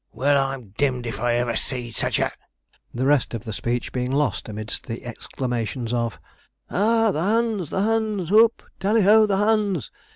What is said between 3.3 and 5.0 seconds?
of the speech being lost amidst